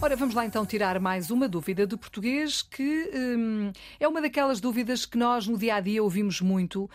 [0.00, 4.60] Ora, vamos lá então tirar mais uma dúvida do português, que hum, é uma daquelas
[4.60, 6.88] dúvidas que nós no dia a dia ouvimos muito.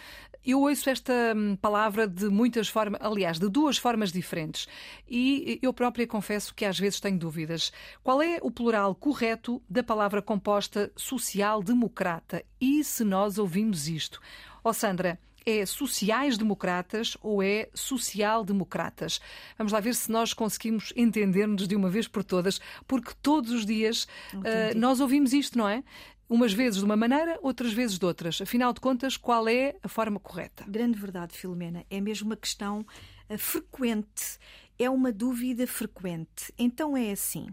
[0.43, 4.69] Eu ouço esta hum, palavra de muitas formas, aliás, de duas formas diferentes.
[5.07, 7.73] E eu própria confesso que às vezes tenho dúvidas.
[8.01, 12.41] Qual é o plural correto da palavra composta social-democrata?
[12.59, 14.21] E se nós ouvimos isto?
[14.63, 19.20] Ó oh, Sandra, é sociais-democratas ou é social-democratas?
[19.57, 23.65] Vamos lá ver se nós conseguimos entender-nos de uma vez por todas, porque todos os
[23.65, 25.84] dias uh, nós ouvimos isto, não é?
[26.29, 28.42] Umas vezes de uma maneira, outras vezes de outras.
[28.42, 30.65] Afinal de contas, qual é a forma correta?
[30.68, 31.86] Grande verdade, Filomena.
[31.89, 32.86] É mesmo uma questão
[33.30, 34.39] uh, frequente.
[34.80, 36.53] É uma dúvida frequente.
[36.58, 37.48] Então é assim.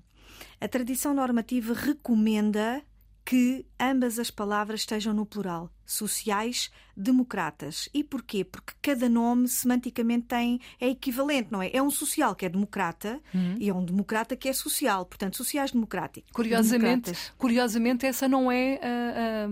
[0.61, 2.83] A tradição normativa recomenda
[3.31, 7.89] que ambas as palavras estejam no plural, sociais, democratas.
[7.95, 8.43] E porquê?
[8.43, 11.71] Porque cada nome semanticamente tem é equivalente, não é?
[11.73, 13.55] É um social que é democrata uhum.
[13.61, 16.29] e é um democrata que é social, portanto, sociais democráticos.
[16.33, 19.47] Curiosamente, curiosamente essa não é a,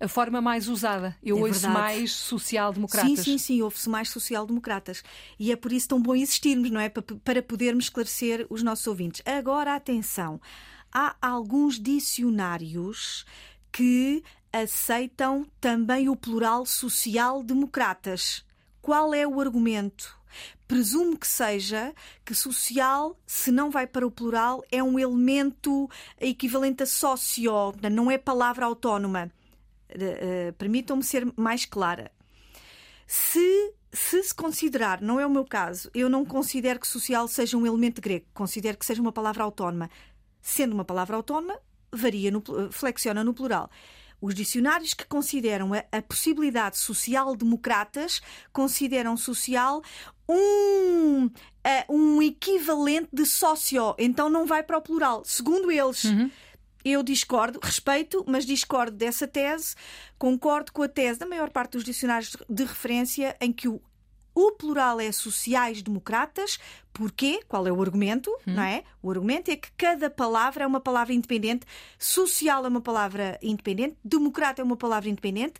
[0.00, 1.14] a, a forma mais usada.
[1.22, 1.74] Eu é ouço verdade.
[1.74, 3.10] mais social-democratas.
[3.10, 5.02] Sim, sim, sim, ouve-se mais social-democratas.
[5.38, 6.88] E é por isso tão bom existirmos, não é?
[6.88, 9.20] Para, para podermos esclarecer os nossos ouvintes.
[9.26, 10.40] Agora, atenção
[10.92, 13.24] há alguns dicionários
[13.70, 14.22] que
[14.52, 18.44] aceitam também o plural social-democratas.
[18.80, 20.16] Qual é o argumento?
[20.66, 21.94] Presumo que seja
[22.24, 25.88] que social, se não vai para o plural, é um elemento
[26.20, 29.30] equivalente a socio, não é palavra autónoma.
[29.90, 32.12] Uh, uh, Permitam-me ser mais clara.
[33.06, 37.56] Se, se se considerar, não é o meu caso, eu não considero que social seja
[37.56, 39.88] um elemento grego, considero que seja uma palavra autónoma
[40.40, 41.58] sendo uma palavra autónoma,
[41.92, 43.70] varia no, flexiona no plural.
[44.20, 48.20] Os dicionários que consideram a, a possibilidade social-democratas
[48.52, 49.82] consideram social
[50.28, 51.30] um, uh,
[51.88, 55.22] um equivalente de socio, então não vai para o plural.
[55.24, 56.04] Segundo eles.
[56.04, 56.30] Uhum.
[56.84, 59.74] Eu discordo, respeito, mas discordo dessa tese.
[60.16, 63.82] Concordo com a tese da maior parte dos dicionários de referência em que o
[64.38, 66.60] o plural é sociais-democratas.
[66.92, 67.40] Porquê?
[67.48, 68.30] Qual é o argumento?
[68.46, 68.54] Hum.
[68.54, 68.84] Não é?
[69.02, 71.66] O argumento é que cada palavra é uma palavra independente,
[71.98, 75.54] social é uma palavra independente, democrata é uma palavra independente,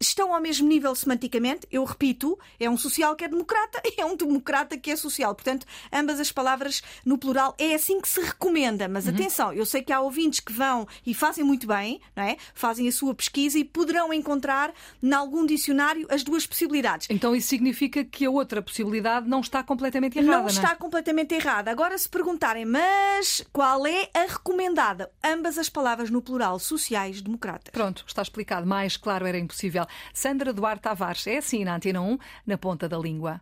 [0.00, 1.66] estão ao mesmo nível semanticamente.
[1.70, 5.34] Eu repito, é um social que é democrata e é um democrata que é social.
[5.34, 8.88] Portanto, ambas as palavras no plural é assim que se recomenda.
[8.88, 9.14] Mas uhum.
[9.14, 12.36] atenção, eu sei que há ouvintes que vão e fazem muito bem, não é?
[12.54, 14.72] fazem a sua pesquisa e poderão encontrar
[15.02, 17.06] em algum dicionário as duas possibilidades.
[17.10, 20.36] Então isso significa que a outra possibilidade não está completamente errada.
[20.36, 20.74] Não, não está é?
[20.74, 21.70] completamente errada.
[21.70, 25.10] Agora, se perguntarem, mas qual é a recomendada?
[25.22, 27.72] Ambas as palavras no plural, sociais, democratas.
[27.72, 28.66] Pronto, está explicado.
[28.66, 29.86] Mais claro era impossível.
[30.12, 33.40] Sandra Duarte Tavares é assim na Antena 1, na ponta da língua.